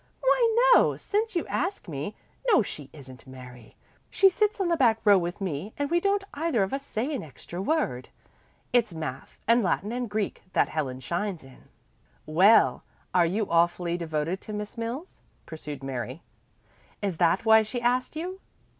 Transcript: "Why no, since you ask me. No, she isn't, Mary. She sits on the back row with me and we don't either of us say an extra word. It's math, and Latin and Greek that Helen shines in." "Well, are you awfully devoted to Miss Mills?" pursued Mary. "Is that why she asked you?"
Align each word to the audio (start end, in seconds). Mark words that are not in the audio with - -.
"Why 0.21 0.71
no, 0.73 0.97
since 0.97 1.35
you 1.35 1.45
ask 1.45 1.87
me. 1.87 2.15
No, 2.47 2.63
she 2.63 2.89
isn't, 2.91 3.27
Mary. 3.27 3.75
She 4.09 4.29
sits 4.29 4.59
on 4.59 4.67
the 4.67 4.75
back 4.75 4.99
row 5.05 5.19
with 5.19 5.39
me 5.39 5.73
and 5.77 5.91
we 5.91 5.99
don't 5.99 6.23
either 6.33 6.63
of 6.63 6.73
us 6.73 6.83
say 6.83 7.13
an 7.13 7.21
extra 7.21 7.61
word. 7.61 8.09
It's 8.73 8.95
math, 8.95 9.37
and 9.47 9.61
Latin 9.61 9.91
and 9.91 10.09
Greek 10.09 10.41
that 10.53 10.69
Helen 10.69 11.01
shines 11.01 11.43
in." 11.43 11.65
"Well, 12.25 12.81
are 13.13 13.27
you 13.27 13.47
awfully 13.47 13.95
devoted 13.95 14.41
to 14.41 14.53
Miss 14.53 14.75
Mills?" 14.75 15.19
pursued 15.45 15.83
Mary. 15.83 16.23
"Is 17.03 17.17
that 17.17 17.45
why 17.45 17.61
she 17.61 17.79
asked 17.79 18.15
you?" 18.15 18.39